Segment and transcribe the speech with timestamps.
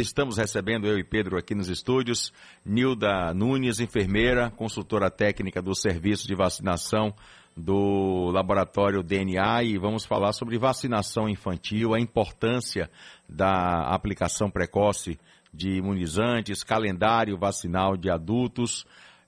[0.00, 2.32] Estamos recebendo eu e Pedro aqui nos estúdios,
[2.64, 7.14] Nilda Nunes, enfermeira, consultora técnica do Serviço de Vacinação
[7.56, 12.90] do Laboratório DNA e vamos falar sobre vacinação infantil, a importância
[13.28, 15.18] da aplicação precoce
[15.52, 18.86] de imunizantes, calendário vacinal de adultos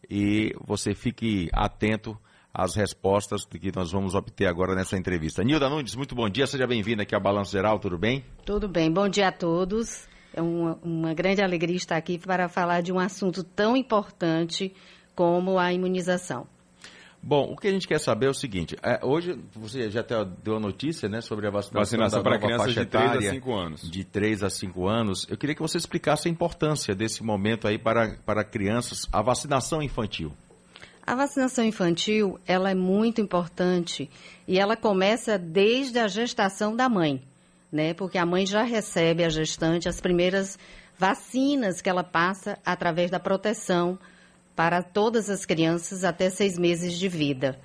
[0.08, 2.16] e você fique atento
[2.52, 5.42] às respostas que nós vamos obter agora nessa entrevista.
[5.42, 8.24] Nilda Nunes, muito bom dia, seja bem-vinda aqui ao Balanço Geral, tudo bem?
[8.46, 10.13] Tudo bem, bom dia a todos.
[10.34, 14.74] É uma, uma grande alegria estar aqui para falar de um assunto tão importante
[15.14, 16.46] como a imunização.
[17.22, 20.02] Bom, o que a gente quer saber é o seguinte: é, hoje você já
[20.42, 23.90] deu a notícia né, sobre a vacinação, vacinação para crianças de 3 a 5 anos.
[23.90, 25.26] De 3 a 5 anos.
[25.30, 29.80] Eu queria que você explicasse a importância desse momento aí para, para crianças, a vacinação
[29.80, 30.32] infantil.
[31.06, 34.10] A vacinação infantil ela é muito importante
[34.48, 37.22] e ela começa desde a gestação da mãe
[37.74, 37.92] né?
[37.92, 40.56] Porque a mãe já recebe a gestante as primeiras
[40.96, 43.98] vacinas que ela passa através da proteção
[44.54, 47.58] para todas as crianças até seis meses de vida.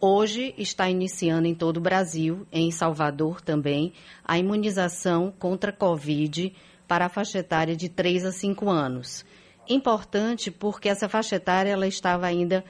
[0.00, 3.92] Hoje está iniciando em todo o Brasil, em Salvador também,
[4.24, 6.54] a imunização contra a Covid
[6.86, 9.24] para a faixa etária de 3 a 5 anos.
[9.68, 12.64] Importante porque essa faixa etária ela estava ainda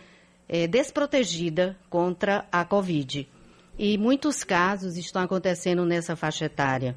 [0.49, 3.29] é, desprotegida contra a Covid.
[3.79, 6.97] E muitos casos estão acontecendo nessa faixa etária.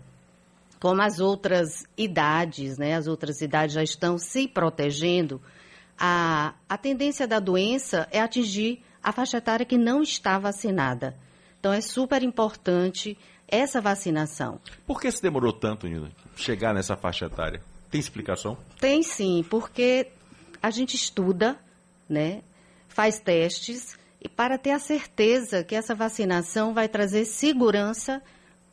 [0.79, 5.39] Como as outras idades, né, as outras idades já estão se protegendo,
[5.95, 11.15] a, a tendência da doença é atingir a faixa etária que não está vacinada.
[11.59, 13.15] Então, é super importante
[13.47, 14.59] essa vacinação.
[14.87, 17.61] Por que se demorou tanto, Nila, chegar nessa faixa etária?
[17.91, 18.57] Tem explicação?
[18.79, 20.07] Tem sim, porque
[20.63, 21.59] a gente estuda,
[22.09, 22.41] né,
[22.87, 28.21] faz testes e para ter a certeza que essa vacinação vai trazer segurança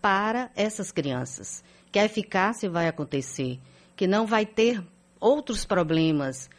[0.01, 3.59] para essas crianças, que a eficácia vai acontecer,
[3.97, 4.85] que não vai ter
[5.19, 6.51] outros problemas,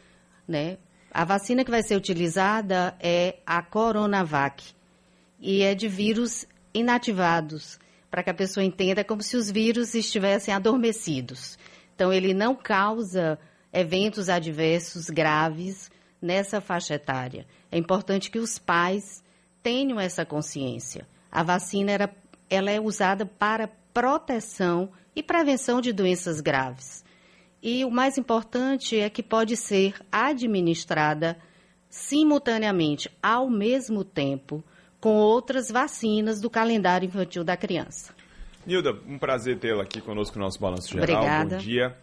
[0.46, 0.76] né?
[1.12, 4.74] A vacina que vai ser utilizada é a Coronavac
[5.38, 7.78] e é de vírus inativados,
[8.10, 11.56] para que a pessoa entenda como se os vírus estivessem adormecidos.
[11.94, 13.38] Então ele não causa
[13.72, 17.46] eventos adversos graves nessa faixa etária.
[17.70, 19.22] É importante que os pais
[19.62, 21.06] tenham essa consciência.
[21.30, 22.14] A vacina era,
[22.48, 27.04] ela é usada para proteção e prevenção de doenças graves.
[27.62, 31.36] E o mais importante é que pode ser administrada
[31.88, 34.64] simultaneamente, ao mesmo tempo,
[35.00, 38.14] com outras vacinas do calendário infantil da criança.
[38.66, 41.22] Nilda, um prazer tê-la aqui conosco no nosso Balanço Geral.
[41.22, 41.56] Obrigada.
[41.56, 41.96] Bom dia.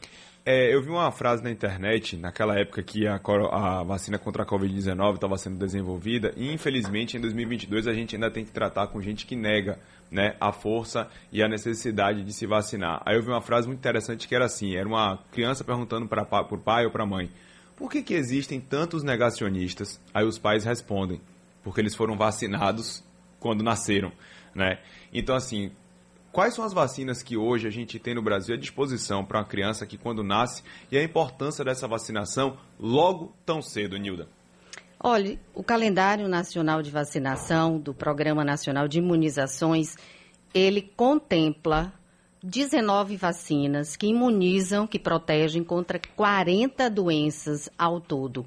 [0.50, 3.19] É, eu vi uma frase na internet, naquela época que a,
[3.52, 8.31] a vacina contra a Covid-19 estava sendo desenvolvida, e infelizmente em 2022 a gente ainda
[8.31, 9.78] tem que tratar com gente que nega
[10.09, 13.02] né, a força e a necessidade de se vacinar.
[13.06, 16.24] Aí eu vi uma frase muito interessante que era assim: era uma criança perguntando para
[16.24, 17.29] o pai ou para a mãe,
[17.75, 20.00] por que, que existem tantos negacionistas?
[20.14, 21.19] Aí os pais respondem,
[21.62, 23.03] porque eles foram vacinados
[23.38, 24.14] quando nasceram.
[24.56, 24.79] Né?
[25.12, 25.74] Então, assim,
[26.32, 29.46] Quais são as vacinas que hoje a gente tem no Brasil à disposição para uma
[29.46, 34.28] criança que quando nasce e a importância dessa vacinação logo tão cedo, Nilda?
[35.00, 39.96] Olha, o calendário nacional de vacinação do Programa Nacional de Imunizações,
[40.54, 41.94] ele contempla
[42.44, 48.46] 19 vacinas que imunizam, que protegem contra 40 doenças ao todo.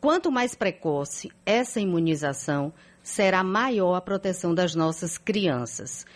[0.00, 2.72] Quanto mais precoce essa imunização,
[3.02, 6.06] será maior a proteção das nossas crianças.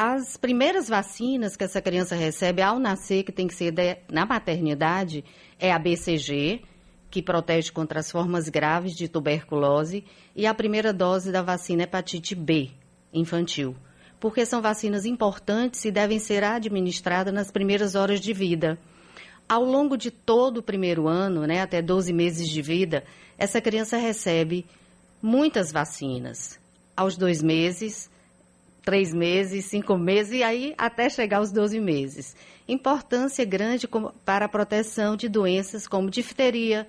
[0.00, 4.24] As primeiras vacinas que essa criança recebe ao nascer, que tem que ser de, na
[4.24, 5.24] maternidade,
[5.58, 6.62] é a BCG,
[7.10, 10.04] que protege contra as formas graves de tuberculose,
[10.36, 12.70] e a primeira dose da vacina hepatite B
[13.12, 13.74] infantil,
[14.20, 18.78] porque são vacinas importantes e devem ser administradas nas primeiras horas de vida.
[19.48, 23.02] Ao longo de todo o primeiro ano, né, até 12 meses de vida,
[23.36, 24.64] essa criança recebe
[25.20, 26.56] muitas vacinas.
[26.96, 28.08] Aos dois meses,
[28.88, 32.34] três meses, cinco meses e aí até chegar aos 12 meses.
[32.66, 33.86] Importância grande
[34.24, 36.86] para a proteção de doenças como difteria,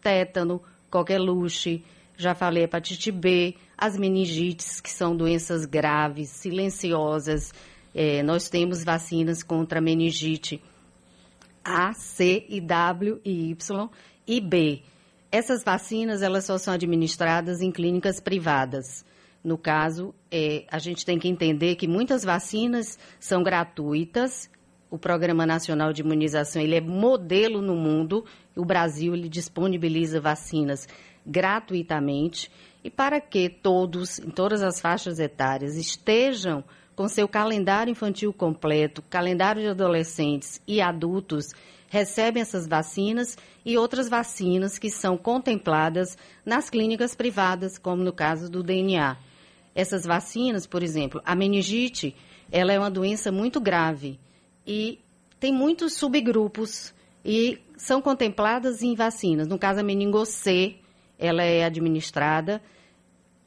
[0.00, 1.84] tétano, coqueluche,
[2.16, 7.52] já falei hepatite B, as meningites, que são doenças graves, silenciosas.
[7.94, 10.58] É, nós temos vacinas contra meningite
[11.62, 13.90] A, C, e W, e Y
[14.26, 14.80] e B.
[15.30, 19.04] Essas vacinas elas só são administradas em clínicas privadas.
[19.44, 24.48] No caso, é, a gente tem que entender que muitas vacinas são gratuitas.
[24.88, 28.24] O Programa Nacional de Imunização ele é modelo no mundo.
[28.54, 30.86] O Brasil ele disponibiliza vacinas
[31.26, 32.50] gratuitamente.
[32.84, 36.62] E para que todos, em todas as faixas etárias, estejam
[36.94, 41.52] com seu calendário infantil completo, calendário de adolescentes e adultos,
[41.88, 48.50] recebem essas vacinas e outras vacinas que são contempladas nas clínicas privadas, como no caso
[48.50, 49.16] do DNA.
[49.74, 52.14] Essas vacinas, por exemplo, a meningite,
[52.50, 54.18] ela é uma doença muito grave
[54.66, 54.98] e
[55.40, 59.48] tem muitos subgrupos e são contempladas em vacinas.
[59.48, 60.76] No caso, a meningo C,
[61.18, 62.62] ela é administrada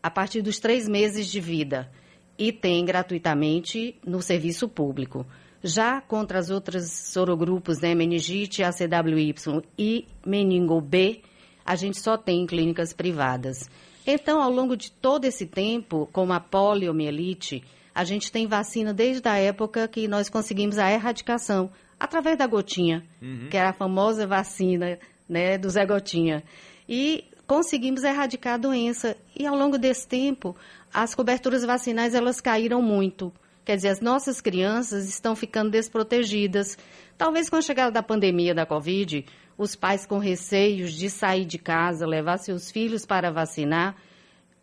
[0.02, 1.92] a partir dos três meses de vida
[2.38, 5.26] e tem gratuitamente no serviço público.
[5.64, 9.34] Já contra as outras sorogrupos, né, meningite, ACWY
[9.78, 11.22] e meningo B,
[11.66, 13.70] a gente só tem em clínicas privadas.
[14.06, 17.64] Então, ao longo de todo esse tempo, como a poliomielite,
[17.94, 23.04] a gente tem vacina desde a época que nós conseguimos a erradicação, através da gotinha,
[23.22, 23.48] uhum.
[23.50, 26.44] que era a famosa vacina né, do Zé Gotinha.
[26.88, 29.16] E conseguimos erradicar a doença.
[29.36, 30.56] E ao longo desse tempo,
[30.94, 33.34] as coberturas vacinais elas caíram muito.
[33.64, 36.78] Quer dizer, as nossas crianças estão ficando desprotegidas.
[37.18, 39.26] Talvez com a chegada da pandemia da Covid,
[39.58, 43.96] os pais com receios de sair de casa, levar seus filhos para vacinar,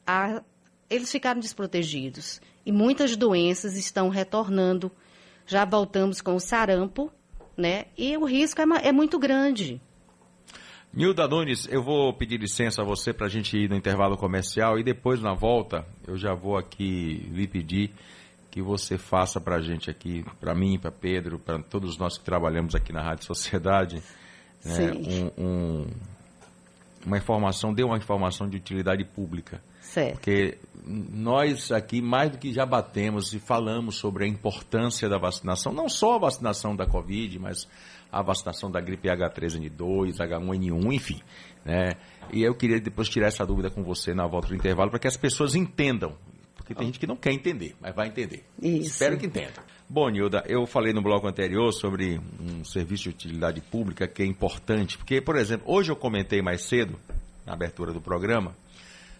[0.07, 0.43] a,
[0.89, 2.41] eles ficaram desprotegidos.
[2.65, 4.91] E muitas doenças estão retornando.
[5.47, 7.11] Já voltamos com o sarampo,
[7.57, 7.87] né?
[7.97, 9.81] E o risco é, é muito grande.
[10.93, 14.79] Nilda Nunes, eu vou pedir licença a você para a gente ir no intervalo comercial
[14.79, 17.91] e depois, na volta, eu já vou aqui lhe pedir
[18.51, 22.25] que você faça para a gente aqui, para mim, para Pedro, para todos nós que
[22.25, 24.03] trabalhamos aqui na Rádio Sociedade,
[24.65, 24.93] né,
[25.39, 25.87] um, um,
[27.07, 29.63] uma informação, dê uma informação de utilidade pública.
[29.81, 30.15] Certo.
[30.15, 35.73] Porque nós aqui, mais do que já batemos e falamos sobre a importância da vacinação,
[35.73, 37.69] não só a vacinação da Covid, mas
[38.11, 41.21] a vacinação da gripe H3N2, H1N1, enfim.
[41.65, 41.93] Né?
[42.33, 45.09] E eu queria depois tirar essa dúvida com você na volta do intervalo, para que
[45.09, 46.17] as pessoas entendam
[46.63, 48.45] porque tem gente que não quer entender, mas vai entender.
[48.61, 48.93] Isso.
[48.93, 49.53] Espero que entenda.
[49.93, 54.25] Bom, Nilda, eu falei no bloco anterior sobre um serviço de utilidade pública que é
[54.25, 56.99] importante, porque, por exemplo, hoje eu comentei mais cedo,
[57.45, 58.57] na abertura do programa,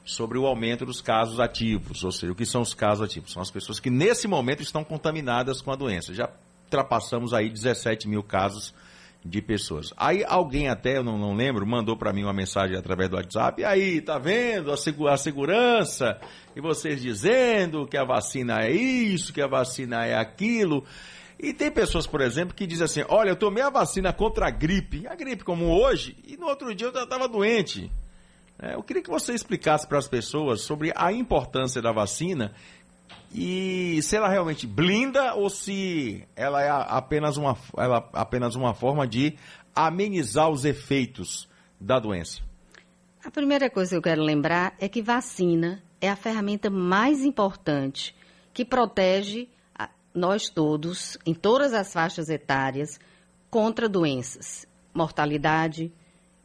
[0.03, 3.33] sobre o aumento dos casos ativos, ou seja, o que são os casos ativos?
[3.33, 6.15] São as pessoas que nesse momento estão contaminadas com a doença.
[6.15, 6.31] Já
[6.65, 8.73] ultrapassamos aí 17 mil casos
[9.25, 9.93] de pessoas.
[9.97, 13.63] Aí alguém até, eu não, não lembro, mandou para mim uma mensagem através do WhatsApp,
[13.63, 16.21] e aí, tá vendo a, segu a segurança?
[16.57, 20.85] E vocês dizendo que a vacina é isso, que a vacina é aquilo.
[21.39, 24.51] E tem pessoas, por exemplo, que dizem assim, olha, eu tomei a vacina contra a
[24.51, 27.91] gripe, a gripe como hoje, e no outro dia eu já estava doente.
[28.59, 32.53] É, eu queria que você explicasse para as pessoas sobre a importância da vacina
[33.35, 38.75] e se ela realmente blinda ou se ela é apenas uma, ela é apenas uma
[38.75, 39.37] forma de
[39.75, 41.49] amenizar os efeitos
[41.81, 42.41] da doença.
[43.25, 48.15] A primeira coisa que eu quero lembrar é que vacina é a ferramenta mais importante
[48.53, 49.49] que protege
[50.15, 53.01] nós todos, em todas as faixas etárias,
[53.51, 55.93] contra doenças, mortalidade,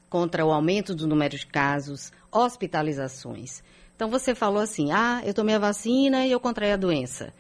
[0.10, 3.64] contra o aumento do número de casos, hospitalizações.
[3.96, 7.34] Então você falou assim: ah, eu tomei a vacina e eu contraí a doença.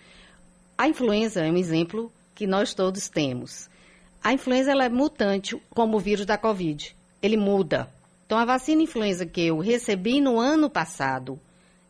[0.78, 3.70] A influenza é um exemplo que nós todos temos.
[4.24, 6.96] A influenza ela é mutante, como o vírus da Covid.
[7.22, 7.90] Ele muda.
[8.26, 11.40] Então a vacina influenza que eu recebi no ano passado,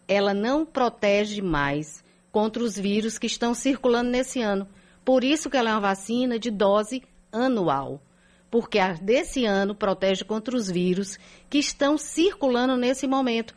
[0.07, 4.68] ela não protege mais contra os vírus que estão circulando nesse ano.
[5.04, 7.01] Por isso que ela é uma vacina de dose
[7.31, 8.01] anual.
[8.50, 11.18] Porque a desse ano protege contra os vírus
[11.50, 13.54] que estão circulando nesse momento.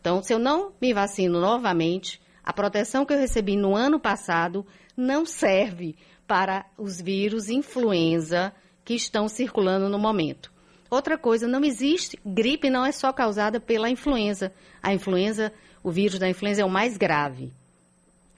[0.00, 4.66] Então, se eu não me vacino novamente, a proteção que eu recebi no ano passado
[4.96, 5.96] não serve
[6.26, 8.52] para os vírus influenza
[8.84, 10.52] que estão circulando no momento.
[10.88, 14.52] Outra coisa, não existe, gripe não é só causada pela influenza.
[14.80, 17.52] A influenza, o vírus da influenza é o mais grave.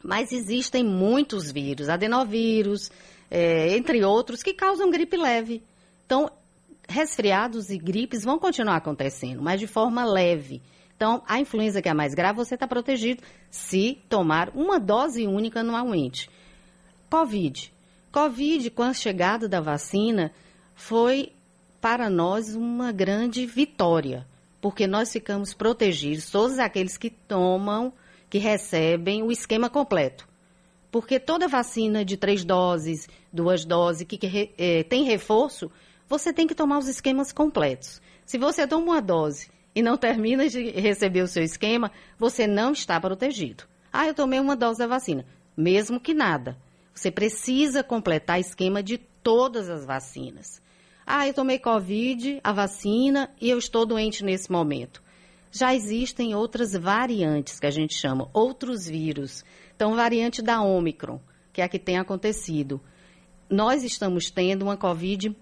[0.02, 2.90] Mas existem muitos vírus, adenovírus,
[3.30, 5.62] é, entre outros, que causam gripe leve.
[6.08, 6.30] Então,
[6.88, 10.62] resfriados e gripes vão continuar acontecendo, mas de forma leve.
[10.96, 15.26] Então, a influenza que é a mais grave, você está protegido se tomar uma dose
[15.26, 16.30] única anualmente.
[17.10, 17.70] Covid.
[18.10, 20.32] Covid, com a chegada da vacina,
[20.74, 21.30] foi
[21.78, 24.26] para nós uma grande vitória,
[24.62, 27.92] porque nós ficamos protegidos, todos aqueles que tomam,
[28.30, 30.26] que recebem o esquema completo.
[30.90, 35.70] Porque toda vacina de três doses, duas doses, que, que eh, tem reforço,
[36.08, 38.00] você tem que tomar os esquemas completos.
[38.24, 42.72] Se você toma uma dose e não termina de receber o seu esquema, você não
[42.72, 43.64] está protegido.
[43.92, 45.24] Ah, eu tomei uma dose da vacina.
[45.56, 46.56] Mesmo que nada.
[46.94, 50.60] Você precisa completar esquema de todas as vacinas.
[51.06, 55.02] Ah, eu tomei Covid, a vacina, e eu estou doente nesse momento.
[55.50, 59.42] já existem outras variantes que a gente chama, outros vírus.
[59.74, 61.18] Então, variante da Ômicron,
[61.52, 62.80] que é a que tem acontecido.
[63.48, 65.34] Nós estamos tendo uma Covid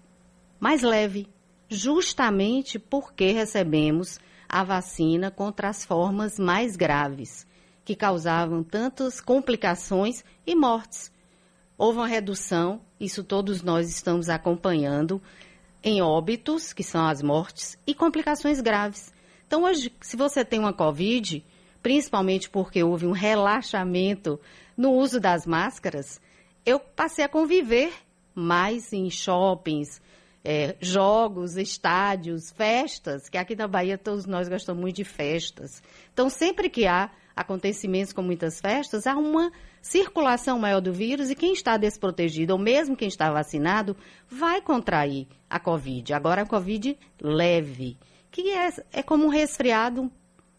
[0.59, 1.29] mais leve,
[1.69, 7.47] justamente porque recebemos a vacina contra as formas mais graves,
[7.85, 11.13] que causavam tantas complicações e mortes.
[11.77, 15.21] Houve uma redução, isso todos nós estamos acompanhando,
[15.83, 19.13] em óbitos, que são as mortes, e complicações graves.
[19.47, 21.45] Então, hoje, se você tem uma Covid,
[21.83, 24.41] principalmente porque houve um relaxamento
[24.77, 26.21] no uso das máscaras,
[26.65, 27.93] eu passei a conviver
[28.35, 30.01] mais em shoppings,
[30.49, 35.83] é, jogos, estádios, festas, que aqui na Bahia todos nós gostamos muito de festas.
[36.13, 39.51] Então, sempre que há acontecimentos com muitas festas, há uma
[39.83, 43.97] circulação maior do vírus e quem está desprotegido, ou mesmo quem está vacinado,
[44.31, 46.15] vai contrair a Covid.
[46.15, 47.99] Agora, a Covid leve,
[48.31, 50.09] que é, é como um resfriado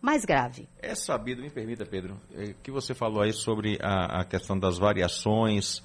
[0.02, 0.68] mais grave.
[0.80, 4.78] É sabido, me permita, Pedro, é, que você falou aí sobre a, a questão das
[4.78, 5.82] variações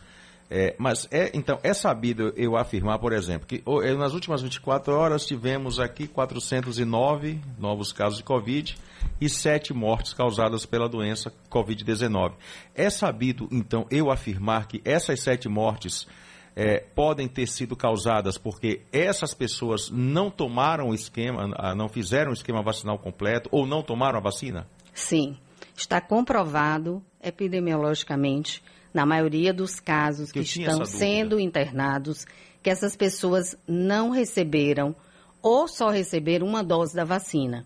[0.54, 3.64] é, mas é, então, é sabido eu afirmar, por exemplo, que
[3.96, 8.76] nas últimas 24 horas tivemos aqui 409 novos casos de Covid
[9.18, 12.34] e 7 mortes causadas pela doença Covid-19.
[12.74, 16.06] É sabido, então, eu afirmar que essas 7 mortes
[16.54, 22.34] é, podem ter sido causadas porque essas pessoas não tomaram o esquema, não fizeram o
[22.34, 24.68] esquema vacinal completo ou não tomaram a vacina?
[24.92, 25.34] Sim,
[25.74, 28.62] está comprovado epidemiologicamente
[28.92, 32.26] na maioria dos casos que, que estão sendo internados,
[32.62, 34.94] que essas pessoas não receberam
[35.40, 37.64] ou só receberam uma dose da vacina.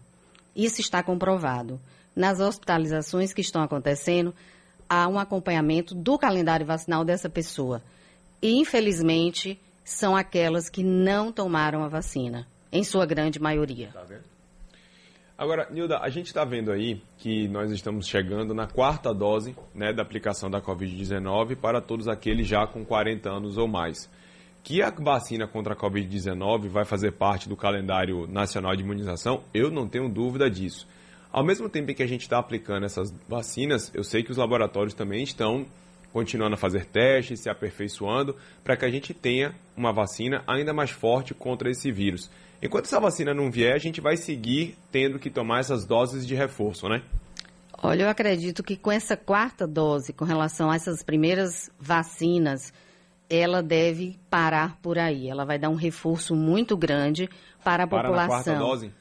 [0.54, 1.78] Isso está comprovado.
[2.14, 4.34] Nas hospitalizações que estão acontecendo,
[4.88, 7.82] há um acompanhamento do calendário vacinal dessa pessoa.
[8.40, 13.90] E, infelizmente, são aquelas que não tomaram a vacina, em sua grande maioria.
[13.92, 14.35] Tá vendo?
[15.38, 19.92] Agora, Nilda, a gente está vendo aí que nós estamos chegando na quarta dose né,
[19.92, 24.10] da aplicação da Covid-19 para todos aqueles já com 40 anos ou mais.
[24.64, 29.70] Que a vacina contra a Covid-19 vai fazer parte do calendário nacional de imunização, eu
[29.70, 30.88] não tenho dúvida disso.
[31.30, 34.94] Ao mesmo tempo que a gente está aplicando essas vacinas, eu sei que os laboratórios
[34.94, 35.66] também estão
[36.16, 40.90] continuando a fazer testes, se aperfeiçoando, para que a gente tenha uma vacina ainda mais
[40.90, 42.30] forte contra esse vírus.
[42.62, 46.34] Enquanto essa vacina não vier, a gente vai seguir tendo que tomar essas doses de
[46.34, 47.02] reforço, né?
[47.82, 52.72] Olha, eu acredito que com essa quarta dose, com relação a essas primeiras vacinas,
[53.28, 55.28] ela deve parar por aí.
[55.28, 57.28] Ela vai dar um reforço muito grande
[57.62, 58.54] para a para população.
[58.54, 58.92] Na quarta dose?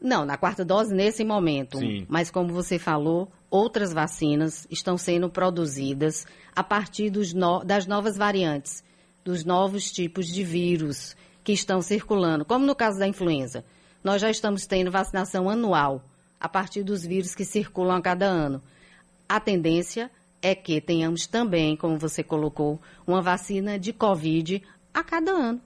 [0.00, 1.78] Não, na quarta dose nesse momento.
[1.78, 2.06] Sim.
[2.08, 6.26] Mas como você falou, outras vacinas estão sendo produzidas
[6.56, 7.62] a partir no...
[7.62, 8.82] das novas variantes,
[9.24, 11.14] dos novos tipos de vírus
[11.44, 13.64] que estão circulando, como no caso da influenza.
[14.02, 16.02] Nós já estamos tendo vacinação anual
[16.38, 18.62] a partir dos vírus que circulam a cada ano.
[19.28, 25.30] A tendência é que tenhamos também, como você colocou, uma vacina de Covid a cada
[25.30, 25.60] ano,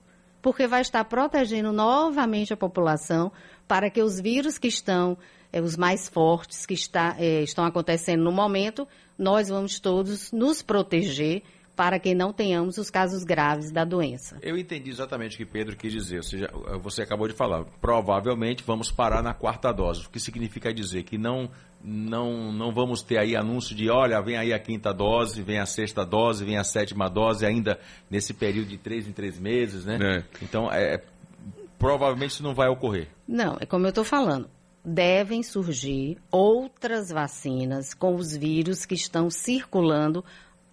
[0.45, 3.31] porque vai estar protegendo novamente a população
[3.67, 5.17] para que os vírus que estão,
[5.51, 8.87] é, os mais fortes que está, é, estão acontecendo no momento,
[9.17, 11.41] nós vamos todos nos proteger
[11.75, 14.37] para que não tenhamos os casos graves da doença.
[14.41, 16.17] Eu entendi exatamente o que Pedro quis dizer.
[16.17, 16.49] Ou seja,
[16.81, 17.65] você acabou de falar.
[17.81, 20.05] Provavelmente vamos parar na quarta dose.
[20.05, 21.49] O que significa dizer que não,
[21.83, 25.65] não, não vamos ter aí anúncio de, olha, vem aí a quinta dose, vem a
[25.65, 27.79] sexta dose, vem a sétima dose, ainda
[28.09, 29.97] nesse período de três em três meses, né?
[30.01, 30.23] É.
[30.41, 31.01] Então, é,
[31.77, 33.09] provavelmente isso não vai ocorrer.
[33.27, 34.49] Não, é como eu estou falando
[34.85, 40.23] devem surgir outras vacinas com os vírus que estão circulando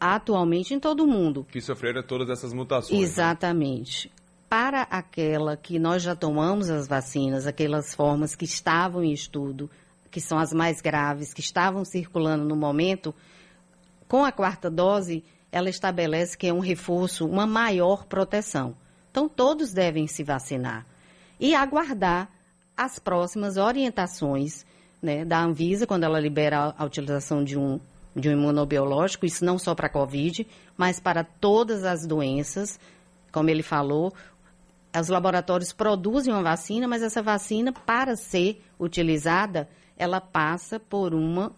[0.03, 1.47] atualmente em todo o mundo.
[1.49, 2.99] Que sofreram todas essas mutações.
[2.99, 3.05] Né?
[3.05, 4.09] Exatamente.
[4.09, 4.15] Né?
[4.49, 9.71] Para aquela que nós já tomamos as vacinas, aquelas formas que estavam em estudo,
[10.11, 13.15] que são as mais graves, que estavam circulando no momento,
[14.09, 18.75] com a quarta dose, ela estabelece que é um reforço, uma maior proteção.
[19.11, 20.85] Então, todos devem se vacinar
[21.39, 22.29] e aguardar
[22.77, 24.67] as próximas orientações
[25.01, 27.81] né, da Anvisa, quando ela libera a utilização de um
[28.15, 32.79] de um imunobiológico, isso não só para a Covid, mas para todas as doenças.
[33.31, 34.13] Como ele falou,
[34.99, 41.53] os laboratórios produzem uma vacina, mas essa vacina, para ser utilizada, ela passa por uma,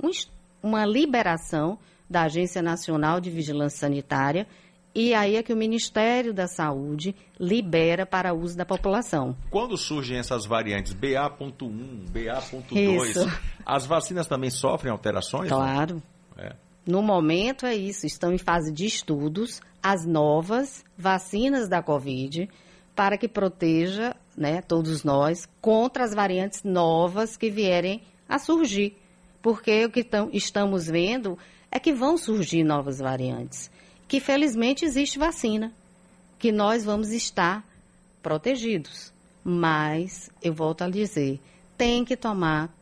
[0.63, 4.47] uma liberação da Agência Nacional de Vigilância Sanitária
[4.95, 9.37] e aí é que o Ministério da Saúde libera para uso da população.
[9.51, 15.49] Quando surgem essas variantes BA.1, BA.2, as vacinas também sofrem alterações?
[15.49, 15.97] Claro.
[15.97, 16.03] Né?
[16.37, 16.55] É.
[16.87, 22.49] No momento é isso, estão em fase de estudos as novas vacinas da Covid
[22.95, 28.97] para que proteja né, todos nós contra as variantes novas que vierem a surgir.
[29.43, 31.39] Porque o que estamos vendo
[31.71, 33.71] é que vão surgir novas variantes.
[34.07, 35.73] Que felizmente existe vacina,
[36.39, 37.67] que nós vamos estar
[38.23, 39.13] protegidos.
[39.43, 41.41] Mas, eu volto a dizer,
[41.77, 42.75] tem que tomar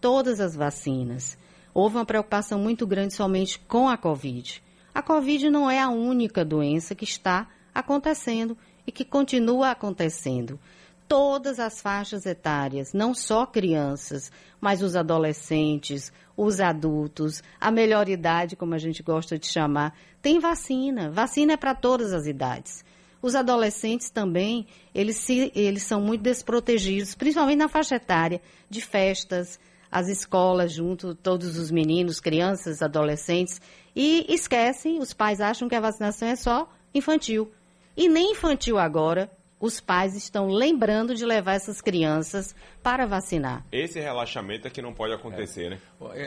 [0.00, 1.38] todas as vacinas.
[1.72, 4.62] Houve uma preocupação muito grande somente com a Covid.
[4.94, 10.58] A Covid não é a única doença que está acontecendo e que continua acontecendo.
[11.06, 18.56] Todas as faixas etárias, não só crianças, mas os adolescentes, os adultos, a melhor idade,
[18.56, 21.10] como a gente gosta de chamar, tem vacina.
[21.10, 22.84] Vacina é para todas as idades.
[23.22, 29.58] Os adolescentes também, eles, se, eles são muito desprotegidos, principalmente na faixa etária de festas,
[29.90, 33.60] as escolas junto, todos os meninos, crianças, adolescentes,
[33.94, 37.50] e esquecem, os pais acham que a vacinação é só infantil.
[37.96, 39.30] E nem infantil agora,
[39.60, 43.62] os pais estão lembrando de levar essas crianças para vacinar.
[43.70, 45.70] Esse relaxamento é que não pode acontecer, é.
[45.70, 45.78] né?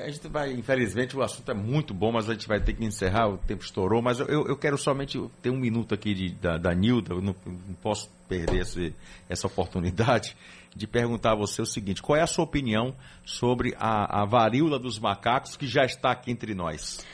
[0.06, 2.86] A gente vai, infelizmente, o assunto é muito bom, mas a gente vai ter que
[2.86, 6.60] encerrar, o tempo estourou, mas eu, eu quero somente ter um minuto aqui de, da,
[6.60, 8.96] da Nilda, eu não, não posso perder esse,
[9.28, 10.38] essa oportunidade
[10.76, 14.80] de perguntar a você o seguinte: qual é a sua opinião sobre a, a varíola
[14.80, 17.06] dos macacos que já está aqui entre nós?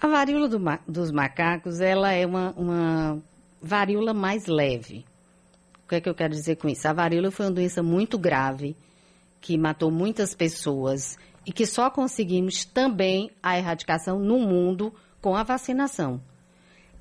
[0.00, 3.22] A varíola do, dos macacos, ela é uma, uma
[3.60, 5.04] varíola mais leve.
[5.84, 6.88] O que é que eu quero dizer com isso?
[6.88, 8.74] A varíola foi uma doença muito grave,
[9.40, 15.42] que matou muitas pessoas e que só conseguimos também a erradicação no mundo com a
[15.42, 16.20] vacinação.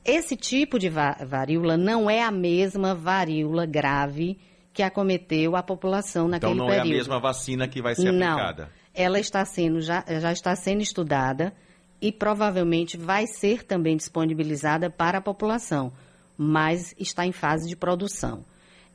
[0.04, 4.38] Esse tipo de varíola não é a mesma varíola grave
[4.74, 6.64] que acometeu a população naquele período.
[6.64, 6.94] Então não período.
[6.94, 8.64] é a mesma vacina que vai ser aplicada?
[8.64, 11.54] Não, ela está sendo, já, já está sendo estudada
[12.02, 15.94] e provavelmente vai ser também disponibilizada para a população,
[16.38, 18.44] mas está em fase de produção.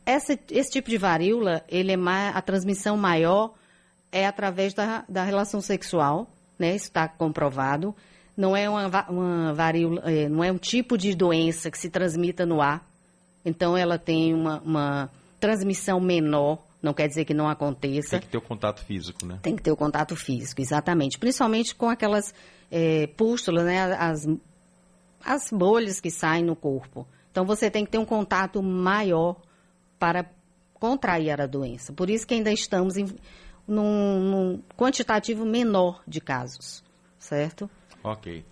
[0.05, 3.55] Essa, esse tipo de varíola, ele é mais, a transmissão maior
[4.11, 6.75] é através da, da relação sexual, né?
[6.75, 7.95] Isso está comprovado.
[8.37, 12.47] Não é uma, uma varíola, é, não é um tipo de doença que se transmita
[12.47, 12.89] no ar.
[13.45, 18.11] Então ela tem uma, uma transmissão menor, não quer dizer que não aconteça.
[18.11, 19.39] Tem que ter o contato físico, né?
[19.43, 21.19] Tem que ter o contato físico, exatamente.
[21.19, 22.35] Principalmente com aquelas
[22.71, 23.95] é, pústulas, né?
[23.95, 24.27] As,
[25.25, 27.07] as bolhas que saem no corpo.
[27.31, 29.37] Então você tem que ter um contato maior
[29.99, 30.31] para
[30.75, 31.93] contrair a doença.
[31.93, 33.07] Por isso que ainda estamos em,
[33.67, 36.83] num, num quantitativo menor de casos,
[37.19, 37.69] certo?
[38.03, 38.45] Ok.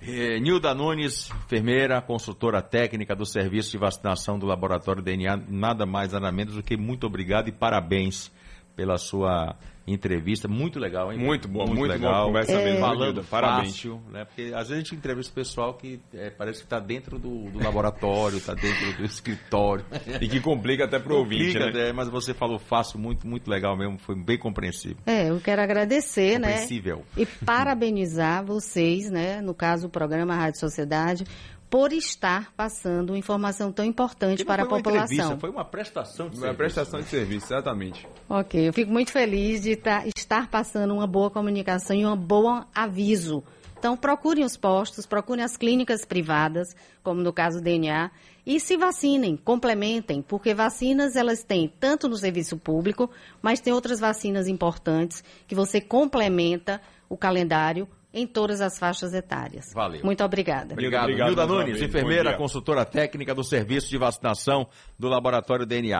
[0.00, 6.12] Eh, Nilda Nunes, enfermeira, consultora técnica do Serviço de Vacinação do Laboratório DNA, nada mais,
[6.12, 8.30] nada menos do que muito obrigado e parabéns
[8.78, 10.46] pela sua entrevista.
[10.46, 11.18] Muito legal, hein?
[11.18, 12.26] Muito bom, muito, muito legal.
[12.26, 12.64] conversa é...
[12.64, 13.72] mesmo, Falando Parabéns.
[13.72, 14.24] fácil, né?
[14.24, 17.50] Porque às vezes a gente entrevista o pessoal que é, parece que está dentro do,
[17.50, 19.84] do laboratório, está dentro do escritório.
[20.20, 21.88] E que complica até para o ouvinte, né?
[21.88, 24.98] É, mas você falou fácil, muito, muito legal mesmo, foi bem compreensível.
[25.04, 26.50] É, eu quero agradecer, né?
[26.50, 27.04] Compreensível.
[27.16, 29.40] E parabenizar vocês, né?
[29.40, 31.24] No caso, o programa Rádio Sociedade,
[31.70, 35.38] por estar passando informação tão importante para a população.
[35.38, 36.46] Foi uma prestação de uma serviço.
[36.46, 38.08] Uma prestação de serviço, exatamente.
[38.28, 42.64] Ok, eu fico muito feliz de tá, estar passando uma boa comunicação e um bom
[42.74, 43.42] aviso.
[43.78, 48.10] Então, procurem os postos, procurem as clínicas privadas, como no caso do DNA,
[48.44, 53.08] e se vacinem, complementem, porque vacinas elas têm tanto no serviço público,
[53.40, 59.72] mas tem outras vacinas importantes que você complementa o calendário em todas as faixas etárias.
[59.74, 60.00] Valeu.
[60.04, 60.72] Muito obrigada.
[60.72, 61.04] Obrigado.
[61.04, 64.68] Obrigado Nilda Nunes, enfermeira, consultora técnica do Serviço de Vacinação
[64.98, 65.96] do Laboratório DNA.